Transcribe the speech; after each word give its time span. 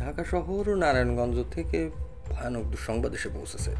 ঢাকা 0.00 0.24
শহর 0.24 0.62
ও 0.68 0.74
নারায়ণগঞ্জ 0.74 1.36
থেকে 1.50 1.90
ভয়ানক 2.30 2.64
দুঃসংবাদ 2.64 3.14
এসে 3.14 3.28
পৌঁছেছে। 3.28 3.72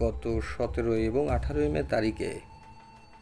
গত 0.00 0.22
সতেরোই 0.52 1.02
এবং 1.06 1.24
আঠারোই 1.30 1.68
মে 1.68 1.82
তারিখে 1.82 2.30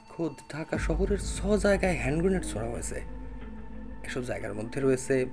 খোদ 0.08 0.32
ঢাকা 0.52 0.78
শহরের 0.78 1.18
ছ 1.36 1.38
জায়গায় 1.64 1.96
হ্যান্ড 2.02 2.18
গ্রেনেড 2.22 2.44
ছোড়া 2.44 2.68
হয়েছে। 2.70 2.98
এসব 4.04 4.22
জায়গার 4.24 4.54
মধ্যে 4.54 4.80
রয়েছে 4.80 5.26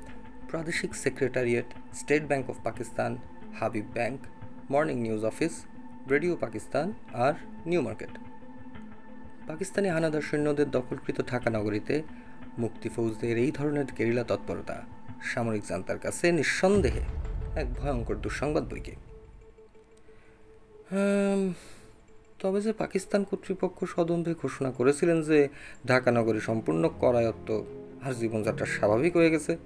প্রাদেশিক 0.49 0.95
secretariat, 0.95 1.67
state 1.93 2.23
bank 2.27 2.49
of 2.49 2.57
Pakistan, 2.63 3.17
Habib 3.59 3.85
bank, 3.93 4.19
morning 4.71 4.97
news 5.01 5.23
office, 5.25 5.53
radio 6.11 6.35
Pakistan 6.35 6.93
R 7.25 7.33
new 7.65 7.81
market. 7.81 8.13
Pakistani 9.47 9.89
হানাদার 9.89 10.21
সৈন্যদের 10.21 10.71
দখলকৃত 10.71 11.17
ঢাকা 11.31 11.49
নগরীতে 11.49 11.95
মুক্তি 12.57 12.89
ফৌজদের 12.89 13.37
এই 13.37 13.51
ধরনের 13.51 13.87
গেরিলা 13.97 14.23
তৎপরতা 14.23 14.77
সামরিক 15.31 15.63
জান্তার 15.69 15.99
কাছে 15.99 16.25
নিঃসন্দেহে 16.31 17.03
এক 17.55 17.67
ভয়ঙ্কর 17.73 18.15
দুঃসংবাদ 18.15 18.63
বইকে। 18.73 18.93
তবে 22.39 22.59
যে 22.61 22.71
পাকিস্তান 22.73 23.23
কর্তৃপক্ষ 23.23 23.77
সদম্ভে 23.85 24.33
ঘোষণা 24.41 24.71
করেছিলেন 24.71 25.21
যে 25.21 25.47
ঢাকা 25.87 26.11
নগরী 26.11 26.39
সম্পূর্ণ 26.39 26.83
করায়ত্ত 26.99 27.49
আর 28.03 28.13
জীবনযাত্রা 28.13 28.65
স্বাভাবিক 28.65 29.13
হয়ে 29.17 29.29
গেছে, 29.29 29.57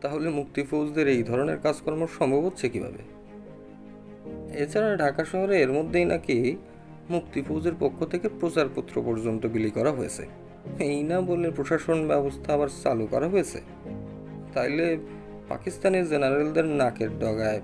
তাহলে 0.00 0.28
মুক্তি 0.28 0.62
ফৌজদের 0.62 1.08
এই 1.08 1.22
ধরনের 1.22 1.58
কাজকর্ম 1.62 2.06
সম্ভব 2.18 2.42
হচ্ছে 2.44 2.68
কীভাবে? 2.68 3.02
এছাড়া 4.54 4.96
ঢাকা 4.96 5.22
শহরে 5.24 5.54
এর 5.62 5.72
মধ্যেই 5.72 6.04
নাকি 6.04 6.56
মুক্তি 7.10 7.42
ফৌজের 7.42 7.72
পক্ষ 7.80 8.04
থেকে 8.04 8.28
প্রচারপত্র 8.40 9.02
পর্যন্ত 9.02 9.46
বিলি 9.46 9.70
করা 9.70 9.92
হয়েছে। 9.92 10.26
এই 10.78 11.02
না 11.02 11.20
বললে 11.20 11.50
প্রশাসন 11.50 12.08
ব্যবস্থা 12.08 12.54
আবার 12.54 12.68
চালু 12.82 13.06
করা 13.10 13.28
হয়েছে। 13.28 13.60
তাইলে 14.54 14.98
পাকিস্তানের 15.48 16.08
জেনারেলদের 16.08 16.64
নাকের 16.64 17.18
ডগায় 17.18 17.60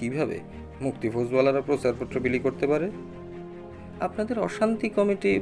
কীভাবে 0.00 0.40
মুক্তি 0.80 1.10
ফৌজওয়ালারা 1.10 1.60
প্রচারপত্র 1.60 2.20
বিলি 2.20 2.38
করতে 2.38 2.66
পারে? 2.66 2.90
আপনাদের 4.00 4.38
অশান্তি 4.38 4.88
কমিটি 4.88 5.40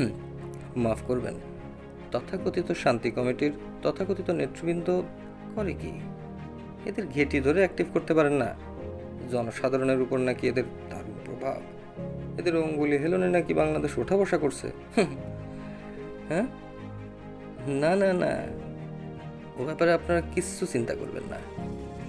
মাফ 0.76 0.98
করবেন। 1.06 1.34
তথাকথিত 2.12 2.72
শান্তি 2.72 3.10
কমিটির 3.10 3.52
তথাকথিত 3.82 4.30
নেতৃবৃন্দ 4.30 5.02
করে 5.54 5.72
কি? 5.72 6.00
এদের 6.86 7.06
ঘেটি 7.06 7.40
ধরে 7.40 7.58
অ্যাক্টিভ 7.58 7.86
করতে 7.92 8.14
পারেন 8.14 8.32
না। 8.32 8.54
জনসাধারণের 9.30 10.00
উপর 10.00 10.18
নাকি 10.18 10.48
এদের 10.48 10.64
দারুণ 10.90 11.14
প্রভাব। 11.24 11.60
এদের 12.38 12.56
অঙ্গুলি 12.56 12.98
হেলনে 12.98 13.28
নাকি 13.28 13.54
বাংলাদেশ 13.54 13.98
ওঠা 13.98 14.16
বসা 14.16 14.38
করছে। 14.38 14.70
হ্যাঁ? 16.28 16.46
না 17.66 17.96
না 17.96 18.12
না। 18.12 18.46
ও 19.58 19.60
ব্যাপারে 19.64 19.92
আপনারা 19.92 20.20
কিচ্ছু 20.34 20.66
চিন্তা 20.66 20.94
করবেন 20.94 21.24
না। 21.32 21.38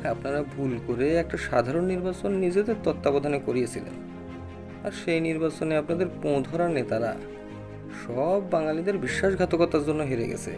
আপনারা 0.09 0.43
ভুল 0.55 0.71
করে 0.87 1.07
একটা 1.15 1.37
সাধারণ 1.37 1.85
নির্বাচন 1.85 2.31
নিজেদের 2.31 2.75
তত্ত্বাবধানে 2.83 3.39
করিয়েছিলেন। 3.39 3.95
আর 4.85 4.91
সেই 4.91 5.19
নির্বাচনে 5.19 5.73
আপনাদের 5.77 6.07
পোঁ 6.21 6.41
ধরা 6.41 6.67
নেতারা 6.67 7.11
সব 8.03 8.39
বাঙালিদের 8.51 8.97
বিশ্বাসঘাতকতার 8.97 9.83
জন্য 9.85 10.01
হেরে 10.03 10.25
গেছে। 10.27 10.51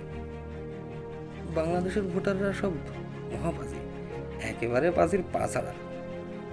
বাংলাদেশের 1.56 2.03
ভোটাররা 2.03 2.53
সব 2.53 2.72
মহাবাজি 3.33 3.80
একেবারে 4.52 4.91
বাজির 4.91 5.22
পাছাড়া 5.33 5.73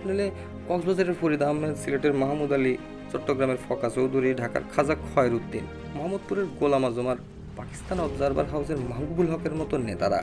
নইলে 0.06 0.30
কক্সবাজারের 0.68 1.16
ফরিদ 1.20 1.42
আহমেদ 1.42 1.74
সিলেটের 1.76 2.14
মাহমুদ 2.14 2.52
আলী, 2.52 2.76
চট্টগ্রামের 3.12 3.60
ফকা 3.68 3.88
চৌধুরী, 3.90 4.34
ঢাকার 4.34 4.64
খাজা 4.72 4.94
খয়রুদ্দিন 5.08 5.64
মোহাম্মদপুরের 5.94 6.46
গোলাম 6.60 6.84
আজম 6.86 7.08
আর 7.08 7.18
পাকিস্তান 7.58 7.98
অবজারভার 8.06 8.46
হাউসের 8.52 8.78
মাহবুবুল 8.90 9.28
হকের 9.32 9.54
মতো 9.60 9.74
নেতারা 9.88 10.20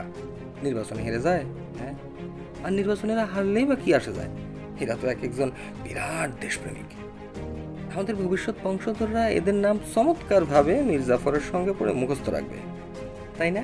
নির্বাচনে 0.64 1.00
হেরে 1.06 1.20
যায় 1.26 1.44
হ্যাঁ? 1.80 1.94
আর 2.64 2.72
নির্বাচনেরা 2.78 3.24
হারলেই 3.32 3.66
বা 3.70 3.76
কি 3.82 3.90
আসে 3.98 4.12
যায়? 4.18 4.30
এরা 4.82 4.94
তো 5.00 5.04
এক 5.14 5.20
একজন 5.28 5.48
বিরাট 5.84 6.30
দেশপ্রেমিক। 6.44 6.88
আমাদের 7.94 8.14
ভবিষ্যৎ 8.22 8.56
বংশধররা 8.64 9.24
এদের 9.38 9.56
নাম 9.64 9.76
চমৎকারভাবে 9.94 10.74
মির্জাফরের 10.90 11.44
সঙ্গে 11.52 11.72
পড়ে 11.78 11.92
মুখস্থ 12.00 12.26
রাখবে, 12.36 12.58
তাই 13.38 13.50
না? 13.56 13.62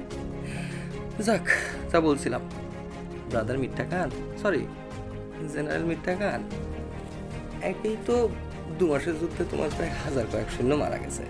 যাক, 1.27 1.47
যা 1.91 1.99
বলছিলাম। 2.09 2.43
ব্রাদার 3.31 3.57
মিঠা 3.63 3.85
খান 3.91 4.09
সরি 4.43 4.63
জেনারেল 5.53 5.85
মিঠা 5.91 6.13
খান, 6.21 6.41
একেই 7.71 7.97
তো 8.07 8.15
দু 8.79 8.85
মাসের 8.91 9.15
যুদ্ধে 9.21 9.43
তোমার 9.51 9.71
প্রায় 9.77 9.93
হাজার 10.03 10.27
কয়েক 10.33 10.49
শূন্য 10.57 10.73
মারা 10.83 10.99
গেছে। 11.05 11.25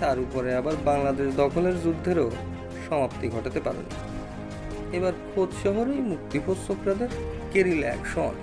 তার 0.00 0.18
উপরে 0.18 0.54
আবার 0.54 0.72
বাংলাদেশ 0.84 1.34
দখলের 1.36 1.82
যুদ্ধেরও 1.82 2.30
সমাপ্তি 2.88 3.28
ঘটাতে 3.28 3.60
পারেনি 3.60 3.90
এবার 4.96 5.12
খোদ 5.34 5.48
শহরেই 5.62 6.00
মুক্তিপোষ 6.00 6.66
ছোকরাদের 6.66 7.08
কেরিলা 7.52 7.86
অ্যাকশন। 7.86 8.34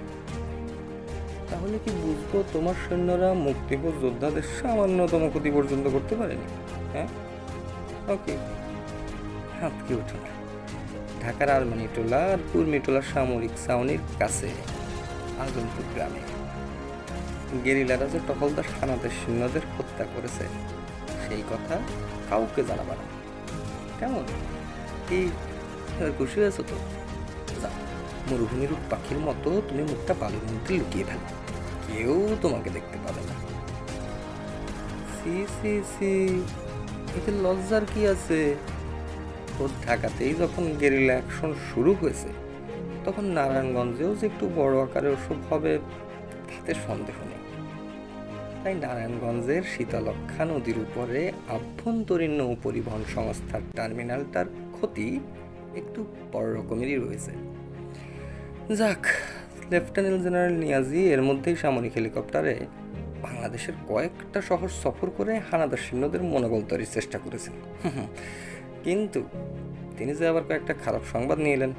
তাহলে 1.49 1.79
কি 1.85 1.91
বুঝব 1.91 2.43
তোমার 2.53 2.73
সৈন্যরা 2.89 3.33
মুক্তিপোষ 3.33 4.01
যোদ্ধাদের 4.01 4.41
সামান্যতম 4.61 5.29
ক্ষতি 5.29 5.51
পর্যন্ত 5.51 5.87
করতে 5.87 6.15
পারেনি? 6.15 6.47
হ্যাঁ? 6.93 7.07
ওকে। 8.13 8.37
হাত 9.61 9.71
কি 9.87 9.93
ওঠে 9.93 10.13
না। 10.13 10.33
ঢাকার 11.21 11.49
আরমানি 11.49 11.87
টোলা 11.95 12.17
আর 12.17 12.37
কুর্মিটোলা 12.53 13.01
সামরিক 13.01 13.51
ছাউনির 13.65 13.99
কাছে, 14.19 14.49
আজমপুর 15.39 15.83
গ্রামে। 15.93 16.19
গেরিলারা 17.65 18.05
যে 18.05 18.19
টহলদার 18.27 18.63
হানাদের 18.81 19.09
সৈন্যদের 19.09 19.61
হত্যা 19.77 20.05
করেছে 20.05 20.43
সেই 21.33 21.43
কথা 21.49 21.75
কাউকে 22.29 22.63
জানাবা 22.63 22.95
না। 22.95 23.05
কেমন? 23.99 24.23
এবার 25.11 26.11
খুশি 26.17 26.41
হয়েছো 26.41 26.63
তো? 26.69 26.75
যাও 27.61 27.71
মরুভূমির 28.31 28.69
পাখির 28.89 29.17
মতো 29.17 29.61
তুমি 29.69 29.83
মুখটা 29.83 30.13
বালুর 30.19 30.45
মধ্যে 30.51 30.77
লুকিয়ে 30.77 31.05
ফেলো। 31.05 31.27
কেউ 31.87 32.35
তোমাকে 32.41 32.69
দেখতে 32.69 32.97
পাবে 33.03 33.21
না। 33.29 33.35
সি 35.15 35.45
সি 35.55 35.81
সি, 35.93 36.13
এতে 37.17 37.31
লজ্জার 37.43 37.81
কি 37.93 38.07
আছে? 38.07 38.55
খোদ 39.57 39.71
ঢাকাতেই 39.87 40.33
যখন 40.33 40.63
গেরিলা 40.79 41.13
অ্যাকশন 41.13 41.53
শুরু 41.73 41.95
হয়েছে, 42.01 42.29
তখন 43.05 43.25
নারায়ণগঞ্জেও 43.25 44.15
যে 44.15 44.25
একটু 44.25 44.49
বড় 44.55 44.83
আকারে 44.83 45.09
ওসব 45.09 45.37
হবে, 45.49 45.79
তাতে 46.49 46.73
সন্দেহ 46.87 47.15
নেই। 47.29 47.32
তাই 48.63 48.75
নারায়ণগঞ্জের 48.75 49.63
শীতলক্ষা 49.63 50.45
নদীর 50.45 50.77
উপরে 50.77 51.31
আভ্যন্তরীণ 51.49 52.31
নৌ 52.31 52.55
পরিবহন 52.63 53.03
সংস্থার 53.15 53.61
টার্মিনালটার 53.75 54.45
ক্ষতি 54.45 55.19
একটু 55.75 56.05
বড় 56.31 56.55
রকমেরই 56.55 56.95
রয়েছে। 56.95 57.31
যাক, 58.75 59.05
লেফটেন্যান্ট 59.71 60.23
জেনারেল 60.23 60.53
নিয়াজি 60.53 61.01
এর 61.13 61.21
মধ্যেই 61.21 61.55
সামরিক 61.55 61.93
হেলিকপ্টারে 61.95 62.55
বাংলাদেশের 63.21 63.73
কয়েকটা 63.87 64.41
শহর 64.41 64.67
সফর 64.83 65.09
করে 65.09 65.41
হানাদার 65.51 65.77
সৈন্যদের 65.77 66.23
মনোবল 66.23 66.61
তৈরির 66.69 66.91
চেষ্টা 66.93 67.17
করেছেন। 67.17 67.53
কিন্তু 68.83 69.23
তিনি 69.97 70.15
যে 70.15 70.27
আবার 70.27 70.43
কয়েকটা 70.43 70.73
খারাপ 70.73 71.01
সংবাদ 71.13 71.39
নিয়ে 71.39 71.53
এলেন। 71.53 71.73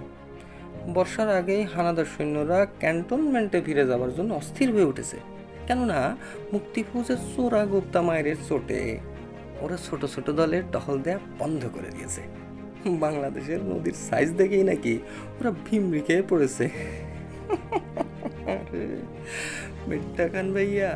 বর্ষার 0.95 1.31
আগেই 1.31 1.62
হানাদার 1.62 2.05
সৈন্যরা 2.05 2.66
ক্যান্টনমেন্টে 2.78 3.61
ফিরে 3.61 3.87
যাওয়ার 3.87 4.15
জন্য 4.15 4.34
অস্থির 4.34 4.72
হয়ে 4.72 4.84
উঠেছে। 4.84 5.34
কেননা 5.66 6.00
মুক্তিফৌজের 6.52 7.20
চোরা 7.32 7.62
গুপ্তা 7.72 8.00
মায়ের 8.06 8.38
চোটে 8.48 8.80
ওরা 9.64 9.76
ছোট 9.86 10.02
ছোট 10.14 10.26
দলে 10.38 10.58
টহল 10.72 10.97
দেয়া 11.04 11.19
বন্ধ 11.41 11.62
করে 11.75 11.91
দিয়েছে। 11.97 12.22
বাংলাদেশের 13.04 13.60
নদীর 13.72 13.97
সাইজ 14.08 14.28
দেখেই 14.41 14.64
নাকি 14.70 14.94
ওরা 15.38 15.50
ভিমরি 15.66 16.00
খেয়ে 16.06 16.24
পড়েছে। 16.30 16.64
মিথ্যা 19.88 20.26
খান 20.32 20.47
ভাইয়া, 20.54 20.91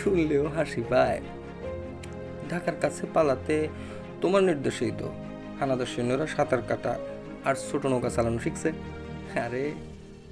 শুনলেও 0.00 0.44
হাসি 0.56 0.82
পায়। 0.90 1.20
ঢাকার 2.50 2.76
কাছে 2.82 3.02
পালাতে 3.14 3.56
তোমার 4.20 4.42
নির্দেশেই 4.48 4.92
তো। 5.00 5.08
হানাদার 5.58 5.88
সৈন্যরা 5.92 6.26
সাঁতার 6.34 6.62
কাটা 6.68 6.92
আর 7.48 7.54
ছোট 7.68 7.82
নৌকা 7.92 8.10
চালানো 8.16 8.38
শিখছে। 8.44 8.68
আরে, 9.46 9.64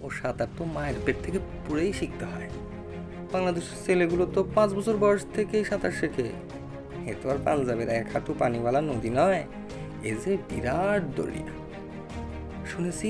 ও 0.04 0.06
সাঁতার 0.18 0.50
তো 0.56 0.62
মায়ের 0.74 0.98
পেট 1.04 1.16
থেকে 1.24 1.38
পুরেই 1.64 1.92
শিখতে 2.00 2.24
হয়। 2.32 2.48
বাংলাদেশের 3.34 3.78
ছেলেগুলো 3.86 4.24
তো 4.34 4.40
পাঁচ 4.56 4.70
বছর 4.78 4.96
বয়স 5.04 5.22
থেকেই 5.36 5.62
সাঁতার 5.70 5.94
শেখে। 6.00 6.26
এ 7.10 7.12
তো 7.20 7.26
আর 7.32 7.38
পাঞ্জাবের 7.46 7.88
এক 8.00 8.06
হাঁটু 8.12 8.32
পানিওয়ালা 8.40 8.80
নদী 8.90 9.10
নয়, 9.18 9.42
এ 10.10 10.12
যে 10.22 10.32
বিরাট 10.48 11.02
দরিয়া 11.16 11.52
শুনেছি 12.70 13.08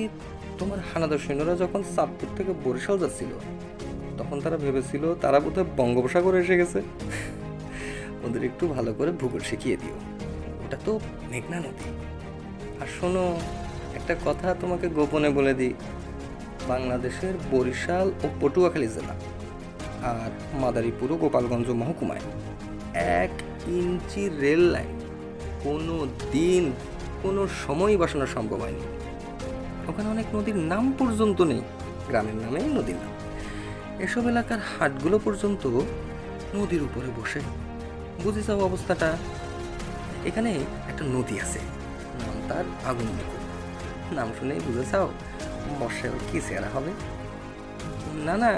তোমার 0.59 0.79
হানাদার 0.91 1.21
সৈন্যরা 1.25 1.55
যখন 1.63 1.81
চাঁদপুর 1.95 2.29
থেকে 2.37 2.53
বরিশাল 2.65 2.97
যাচ্ছিল, 3.03 3.33
তখন 4.19 4.37
তারা 4.45 4.57
ভেবেছিল 4.65 5.05
তারা 5.25 5.39
বোধহয় 5.45 5.67
বঙ্গোপসাগরে 5.79 6.39
এসে 6.45 6.57
গেছে। 6.61 6.81
ওদের 8.25 8.43
একটু 8.45 8.65
ভালো 8.77 8.91
করে 8.99 9.11
ভূগোল 9.21 9.43
শিখিয়ে 9.51 9.77
দিও। 9.83 9.97
ওটা 10.65 10.79
তো 10.87 10.93
মেঘনা 11.31 11.59
নদী। 11.67 11.89
আর 12.81 12.89
শোনো, 12.97 13.25
একটা 13.99 14.15
কথা 14.27 14.49
তোমাকে 14.61 14.87
গোপনে 14.97 15.31
বলে 15.39 15.53
দিই। 15.55 15.75
বাংলাদেশের 16.69 17.35
বরিশাল 17.53 18.07
ও 18.25 18.27
পটুয়াখালী 18.41 18.89
জেলা 18.97 19.15
আর 20.03 20.59
মাদারীপুর 20.61 21.13
ও 21.13 21.17
গোপালগঞ্জ 21.17 21.69
মহকুমায়। 21.71 22.21
এক 22.95 23.31
ইঞ্চি 23.67 24.29
রেল 24.29 24.61
লাইন 24.61 25.01
কোনো 25.65 26.07
দিন, 26.33 26.73
কোনো 27.23 27.49
সময়ই 27.67 27.97
বসানো 27.97 28.27
সম্ভব 28.27 28.57
হয়নি। 28.57 28.81
ওখানে 29.89 30.09
অনেক 30.09 30.27
নদীর 30.35 30.57
নাম 30.57 30.93
পর্যন্ত 30.99 31.41
নেই, 31.41 31.61
গ্রামের 32.09 32.35
নামে 32.35 32.61
নদীর 32.61 32.95
নাম। 32.95 33.13
এসব 34.01 34.29
এলাকার 34.29 34.59
হাটগুলো 34.59 35.19
পর্যন্ত 35.25 35.67
নদীর 36.55 36.83
উপরে 36.83 37.09
বসে। 37.21 37.41
বুঝে 38.25 38.43
যাও 38.43 38.61
অবস্থাটা। 38.61 39.17
এখানে 40.25 40.51
একটা 40.89 41.05
নদী 41.05 41.41
আছে, 41.41 41.59
নাম 42.21 42.37
তার 42.49 42.65
আগুন 42.87 43.09
নাম 44.13 44.29
শুনেই 44.39 44.61
বুঝে 44.67 44.85
চাও 44.91 45.09
বর্ষায় 45.81 46.13
কি 46.33 46.41
চেহারা 46.49 46.69
হবে? 46.75 46.91
না 48.25 48.37
না 48.37 48.51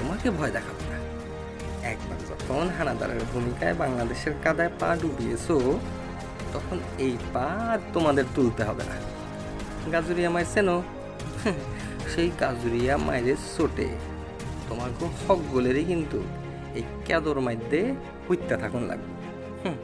তোমাকে 0.00 0.30
ভয় 0.30 0.50
দেখাবো 0.50 0.82
না। 0.90 0.98
একবার 1.88 2.18
যখন 2.30 2.68
হানাদারের 2.78 3.20
ভূমিকায় 3.32 3.74
বাংলাদেশের 3.74 4.32
কাদায় 4.44 4.70
পা 4.80 4.96
ডুবিয়েছো, 4.96 5.78
তখন 6.52 6.78
এই 6.98 7.16
পা 7.32 7.46
আর 7.72 7.78
তোমাদের 7.92 8.24
তুলতে 8.34 8.62
হবে 8.64 8.82
না। 8.82 8.96
গাজুরিয়া 9.92 10.30
মায়ের 10.30 10.46
চেনো 10.54 10.82
সেই 12.14 12.30
গাজুরিয়া 12.40 12.96
মায়ের 12.96 13.36
চোটে 13.56 13.88
তোমাকে 14.68 15.04
হক 15.28 15.38
গোলেরই 15.52 15.84
কিন্তু 15.84 16.22
এই 16.74 16.82
ক্যাদর 17.04 17.40
মাইদ্যে 17.40 17.94
হইতে 18.30 18.56
থাকুন 18.56 18.82
লাগবে। 18.82 19.12
হুম। 19.64 19.76